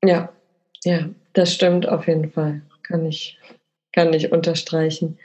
[0.04, 0.28] Ja,
[0.84, 0.98] ja,
[1.32, 2.62] das stimmt auf jeden Fall.
[2.82, 3.38] Kann ich,
[3.92, 5.18] kann ich unterstreichen.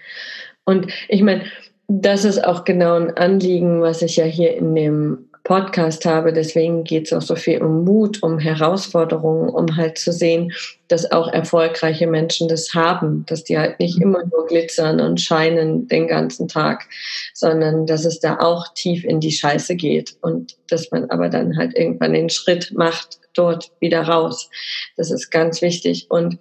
[0.65, 1.43] Und ich meine,
[1.87, 6.33] das ist auch genau ein Anliegen, was ich ja hier in dem Podcast habe.
[6.33, 10.51] Deswegen geht es auch so viel um Mut, um Herausforderungen, um halt zu sehen,
[10.89, 15.87] dass auch erfolgreiche Menschen das haben, dass die halt nicht immer nur glitzern und scheinen
[15.87, 16.89] den ganzen Tag,
[17.33, 21.55] sondern dass es da auch tief in die Scheiße geht und dass man aber dann
[21.55, 24.49] halt irgendwann den Schritt macht, dort wieder raus.
[24.97, 26.07] Das ist ganz wichtig.
[26.09, 26.39] Und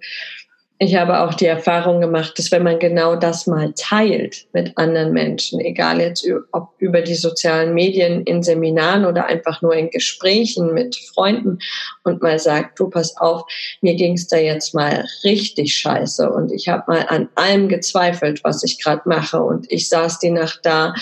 [0.79, 5.11] ich habe auch die Erfahrung gemacht, dass wenn man genau das mal teilt mit anderen
[5.11, 10.73] Menschen, egal jetzt ob über die sozialen Medien in Seminaren oder einfach nur in Gesprächen
[10.75, 11.57] mit Freunden
[12.03, 13.43] und mal sagt, du pass auf,
[13.81, 18.43] mir ging es da jetzt mal richtig scheiße und ich habe mal an allem gezweifelt,
[18.43, 20.93] was ich gerade mache und ich saß die Nacht da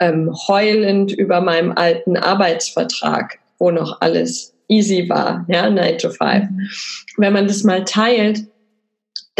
[0.00, 6.20] ähm, heulend über meinem alten Arbeitsvertrag, wo noch alles easy war, ja, 9 to 5.
[6.50, 6.68] Mhm.
[7.16, 8.40] Wenn man das mal teilt,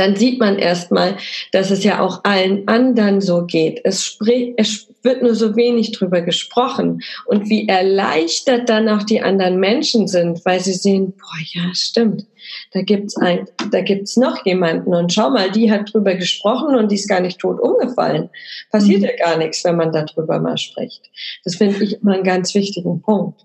[0.00, 1.16] dann sieht man erstmal,
[1.52, 3.80] dass es ja auch allen anderen so geht.
[3.84, 7.02] Es, sprich, es wird nur so wenig drüber gesprochen.
[7.26, 12.26] Und wie erleichtert dann auch die anderen Menschen sind, weil sie sehen, boah, ja, stimmt.
[12.72, 16.90] Da gibt's ein, da gibt's noch jemanden und schau mal, die hat drüber gesprochen und
[16.90, 18.30] die ist gar nicht tot umgefallen.
[18.70, 19.06] Passiert mhm.
[19.06, 21.10] ja gar nichts, wenn man darüber mal spricht.
[21.44, 23.44] Das finde ich immer einen ganz wichtigen Punkt.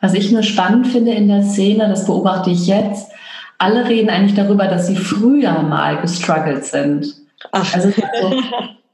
[0.00, 3.10] Was ich nur spannend finde in der Szene, das beobachte ich jetzt,
[3.58, 7.14] alle reden eigentlich darüber, dass sie früher mal gestruggelt sind.
[7.52, 7.74] Ach.
[7.74, 8.02] Also so,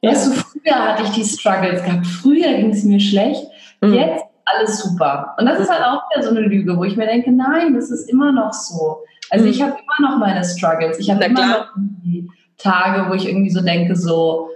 [0.01, 0.11] ja.
[0.11, 3.43] weißt du, früher hatte ich die Struggles gehabt, früher ging es mir schlecht,
[3.81, 3.95] mhm.
[3.95, 5.35] jetzt alles super.
[5.39, 7.91] Und das ist halt auch wieder so eine Lüge, wo ich mir denke, nein, das
[7.91, 8.99] ist immer noch so.
[9.31, 9.51] Also mhm.
[9.51, 10.99] ich habe immer noch meine Struggles.
[10.99, 11.49] Ich habe immer klar.
[11.49, 14.51] noch die Tage, wo ich irgendwie so denke, so,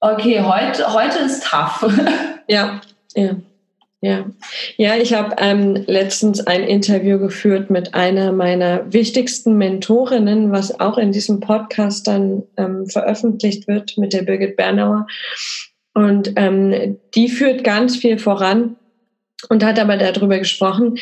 [0.00, 1.86] okay, heute, heute ist tough.
[2.50, 2.80] Ja,
[3.14, 3.32] ja.
[4.00, 4.26] Ja,
[4.76, 10.98] ja ich habe ähm, letztens ein Interview geführt mit einer meiner wichtigsten Mentorinnen, was auch
[10.98, 15.06] in diesem Podcast dann ähm, veröffentlicht wird mit der Birgit Bernauer.
[15.94, 18.76] Und ähm, die führt ganz viel voran
[19.48, 20.98] und hat aber darüber gesprochen,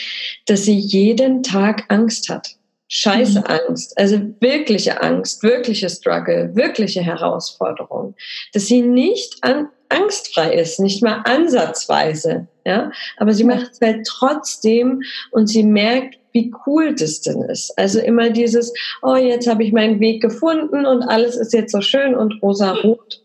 [0.47, 2.56] dass sie jeden Tag Angst hat.
[2.89, 3.47] Scheiße mhm.
[3.47, 8.15] Angst, also wirkliche Angst, wirkliche Struggle, wirkliche Herausforderung,
[8.53, 14.07] dass sie nicht an, angstfrei ist, nicht mal ansatzweise, ja, aber sie macht es halt
[14.07, 17.77] trotzdem und sie merkt, wie cool das denn ist.
[17.79, 18.73] Also immer dieses,
[19.03, 23.23] oh, jetzt habe ich meinen Weg gefunden und alles ist jetzt so schön und rosa-rot.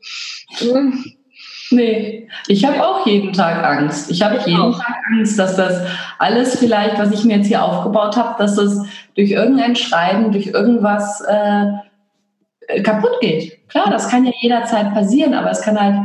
[0.59, 1.03] Hm.
[1.71, 4.11] Nee, ich habe auch jeden Tag Angst.
[4.11, 4.77] Ich habe jeden auch.
[4.77, 5.81] Tag Angst, dass das
[6.19, 10.47] alles vielleicht, was ich mir jetzt hier aufgebaut habe, dass das durch irgendein Schreiben, durch
[10.47, 13.67] irgendwas äh, kaputt geht.
[13.69, 15.95] Klar, das kann ja jederzeit passieren, aber es kann halt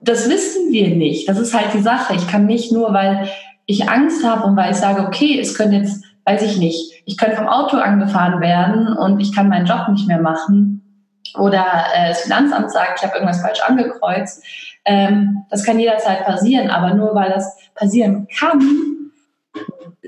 [0.00, 1.28] das wissen wir nicht.
[1.28, 2.14] Das ist halt die Sache.
[2.14, 3.28] Ich kann nicht nur, weil
[3.66, 7.18] ich Angst habe und weil ich sage, okay, es könnte jetzt, weiß ich nicht, ich
[7.18, 10.87] könnte vom Auto angefahren werden und ich kann meinen Job nicht mehr machen
[11.36, 11.64] oder
[11.94, 14.42] äh, das Finanzamt sagt, ich habe irgendwas falsch angekreuzt.
[14.84, 18.60] Ähm, das kann jederzeit passieren, aber nur weil das passieren kann,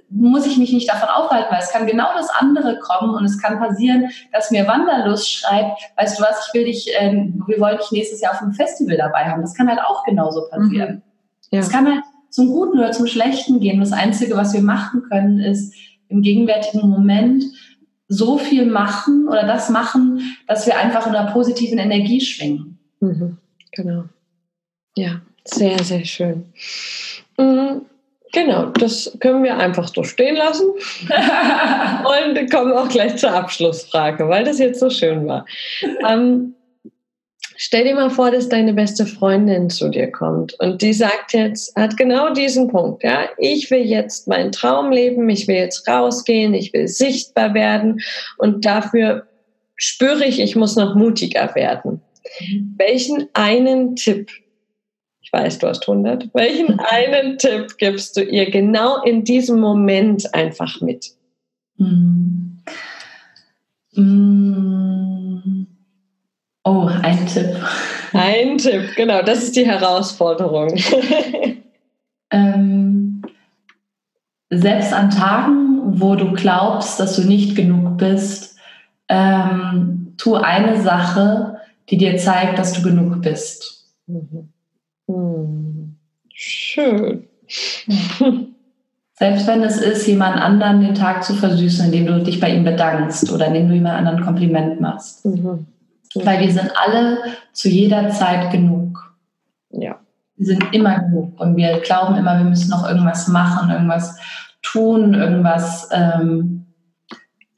[0.09, 3.41] muss ich mich nicht davon aufhalten, weil es kann genau das andere kommen und es
[3.41, 7.79] kann passieren, dass mir Wanderlust schreibt, weißt du was, ich will dich, ähm, wir wollen
[7.79, 9.41] dich nächstes Jahr auf einem Festival dabei haben.
[9.41, 10.97] Das kann halt auch genauso passieren.
[10.97, 11.03] Mhm.
[11.51, 11.61] Ja.
[11.61, 13.81] Es kann halt zum Guten oder zum Schlechten gehen.
[13.81, 15.75] Das Einzige, was wir machen können, ist
[16.09, 17.45] im gegenwärtigen Moment
[18.11, 22.79] so viel machen oder das machen, dass wir einfach in einer positiven Energie schwingen.
[22.99, 23.39] Mhm.
[23.71, 24.05] Genau.
[24.97, 26.53] Ja, sehr, sehr schön.
[27.39, 27.83] Mhm.
[28.33, 30.67] Genau, das können wir einfach so stehen lassen.
[30.69, 35.47] und kommen auch gleich zur Abschlussfrage, weil das jetzt so schön war.
[36.07, 36.55] Ähm,
[37.63, 41.77] stell dir mal vor, dass deine beste Freundin zu dir kommt und die sagt jetzt,
[41.77, 46.55] hat genau diesen Punkt, ja, ich will jetzt meinen Traum leben, ich will jetzt rausgehen,
[46.55, 48.01] ich will sichtbar werden
[48.39, 49.27] und dafür
[49.77, 52.01] spüre ich, ich muss noch mutiger werden.
[52.41, 52.75] Mhm.
[52.79, 54.31] Welchen einen Tipp
[55.23, 56.31] ich weiß, du hast 100.
[56.35, 61.13] Welchen einen Tipp gibst du ihr genau in diesem Moment einfach mit?
[61.77, 62.57] Mm.
[63.95, 65.10] Mm.
[66.65, 67.57] Oh, ein Tipp.
[68.13, 70.75] Ein Tipp, genau, das ist die Herausforderung.
[72.31, 73.23] ähm,
[74.51, 78.59] selbst an Tagen, wo du glaubst, dass du nicht genug bist,
[79.09, 83.87] ähm, tu eine Sache, die dir zeigt, dass du genug bist.
[84.07, 84.53] Mhm.
[85.09, 85.97] Hm.
[86.33, 87.25] Schön.
[89.15, 92.65] Selbst wenn es ist, jemand anderen den Tag zu versüßen, indem du dich bei ihm
[92.65, 95.27] bedankst oder indem du jemand anderen Kompliment machst.
[95.27, 95.67] Mhm.
[96.15, 97.19] Weil wir sind alle
[97.53, 99.15] zu jeder Zeit genug.
[99.71, 100.01] Ja.
[100.37, 104.19] Wir sind immer genug und wir glauben immer, wir müssen noch irgendwas machen, irgendwas
[104.63, 106.67] tun, irgendwas ähm,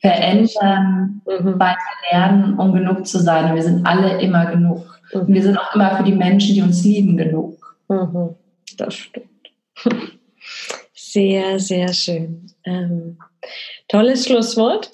[0.01, 1.59] verändern, mhm.
[1.59, 1.79] weiter
[2.11, 3.51] lernen, um genug zu sein.
[3.51, 5.01] Und wir sind alle immer genug.
[5.13, 5.21] Mhm.
[5.21, 7.77] Und wir sind auch immer für die Menschen, die uns lieben, genug.
[7.89, 8.35] Mhm.
[8.77, 9.29] Das stimmt.
[10.95, 12.47] Sehr, sehr schön.
[12.65, 13.19] Ähm,
[13.89, 14.91] tolles Schlusswort.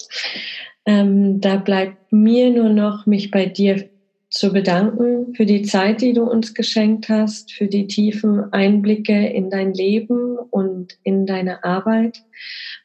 [0.85, 3.89] Ähm, da bleibt mir nur noch, mich bei dir
[4.29, 9.49] zu bedanken für die Zeit, die du uns geschenkt hast, für die tiefen Einblicke in
[9.49, 12.23] dein Leben und in deine Arbeit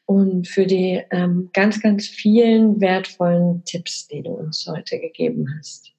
[0.05, 5.93] und für die ähm, ganz, ganz vielen wertvollen Tipps, die du uns heute gegeben hast.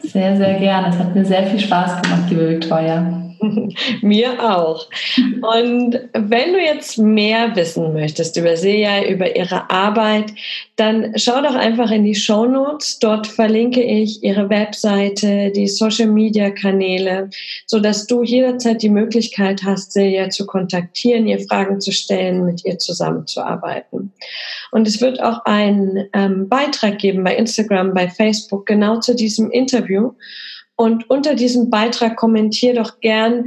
[0.00, 0.88] Sehr, sehr gerne.
[0.88, 3.27] Es hat mir sehr viel Spaß gemacht, liebe Victoria.
[4.02, 4.88] Mir auch.
[5.16, 10.32] Und wenn du jetzt mehr wissen möchtest über Seja, über ihre Arbeit,
[10.76, 12.98] dann schau doch einfach in die Show Notes.
[12.98, 17.30] Dort verlinke ich ihre Webseite, die Social Media Kanäle,
[17.66, 22.64] so dass du jederzeit die Möglichkeit hast, Seja zu kontaktieren, ihr Fragen zu stellen, mit
[22.64, 24.12] ihr zusammenzuarbeiten.
[24.70, 29.50] Und es wird auch einen ähm, Beitrag geben bei Instagram, bei Facebook genau zu diesem
[29.50, 30.12] Interview.
[30.78, 33.46] Und unter diesem Beitrag kommentier doch gern,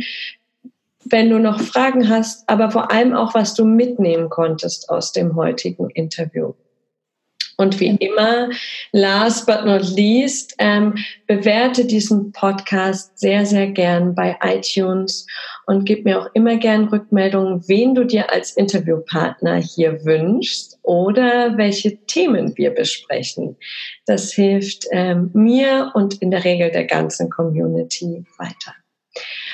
[1.06, 5.38] wenn du noch Fragen hast, aber vor allem auch, was du mitnehmen konntest aus dem
[5.38, 6.52] heutigen Interview.
[7.56, 8.50] Und wie immer,
[8.92, 15.26] last but not least, ähm, bewerte diesen Podcast sehr, sehr gern bei iTunes
[15.72, 21.58] und gib mir auch immer gern Rückmeldungen, wen du dir als Interviewpartner hier wünschst oder
[21.58, 23.56] welche Themen wir besprechen.
[24.06, 28.76] Das hilft ähm, mir und in der Regel der ganzen Community weiter.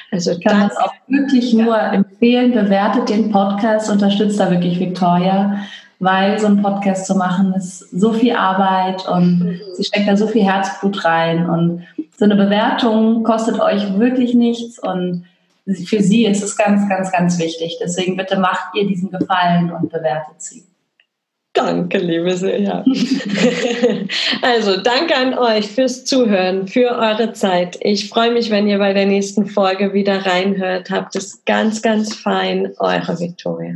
[0.09, 2.51] Also ich kann das auch wirklich nur empfehlen.
[2.51, 5.67] Bewertet den Podcast, unterstützt da wirklich Victoria
[5.99, 9.59] weil so ein Podcast zu machen ist so viel Arbeit und mhm.
[9.73, 14.77] sie steckt da so viel Herzblut rein und so eine Bewertung kostet euch wirklich nichts
[14.77, 15.25] und
[15.85, 17.77] für sie ist es ganz, ganz, ganz wichtig.
[17.81, 20.63] Deswegen bitte macht ihr diesen Gefallen und bewertet sie.
[21.53, 22.85] Danke, liebe Silja.
[24.43, 27.79] also, danke an euch fürs Zuhören, für eure Zeit.
[27.81, 30.91] Ich freue mich, wenn ihr bei der nächsten Folge wieder reinhört.
[30.91, 32.73] Habt es ganz, ganz fein.
[32.77, 33.73] Eure Victoria.